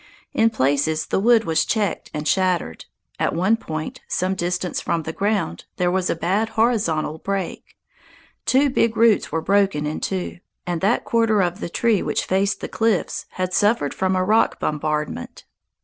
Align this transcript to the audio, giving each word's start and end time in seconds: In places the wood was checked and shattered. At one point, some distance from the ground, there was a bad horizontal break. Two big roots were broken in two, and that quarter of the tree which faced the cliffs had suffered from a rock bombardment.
In 0.33 0.49
places 0.49 1.05
the 1.05 1.19
wood 1.19 1.43
was 1.43 1.63
checked 1.63 2.09
and 2.11 2.27
shattered. 2.27 2.85
At 3.19 3.35
one 3.35 3.55
point, 3.55 4.01
some 4.07 4.33
distance 4.33 4.81
from 4.81 5.03
the 5.03 5.13
ground, 5.13 5.65
there 5.77 5.91
was 5.91 6.09
a 6.09 6.15
bad 6.15 6.49
horizontal 6.49 7.19
break. 7.19 7.75
Two 8.47 8.71
big 8.71 8.97
roots 8.97 9.31
were 9.31 9.43
broken 9.43 9.85
in 9.85 9.99
two, 9.99 10.39
and 10.65 10.81
that 10.81 11.05
quarter 11.05 11.43
of 11.43 11.59
the 11.59 11.69
tree 11.69 12.01
which 12.01 12.25
faced 12.25 12.61
the 12.61 12.67
cliffs 12.67 13.27
had 13.33 13.53
suffered 13.53 13.93
from 13.93 14.15
a 14.15 14.23
rock 14.23 14.59
bombardment. 14.59 15.45